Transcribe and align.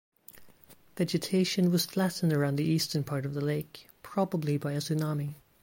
Vegetation 0.97 1.69
was 1.69 1.85
flattened 1.85 2.33
around 2.33 2.55
the 2.55 2.63
eastern 2.63 3.03
part 3.03 3.23
of 3.23 3.35
the 3.35 3.39
lake, 3.45 3.87
probably 4.01 4.57
by 4.57 4.71
a 4.71 4.77
tsunami. 4.79 5.35